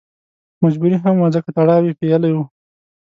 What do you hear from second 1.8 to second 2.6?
یې پېیلی و.